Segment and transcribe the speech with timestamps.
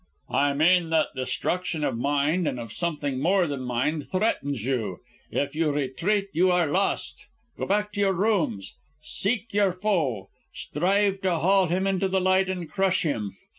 [0.31, 4.97] "I mean that destruction of mind, and of something more than mind, threatens you.
[5.29, 7.27] If you retreat you are lost.
[7.55, 8.73] Go back to your rooms.
[8.99, 13.37] Seek your foe; strive to haul him into the light and crush him!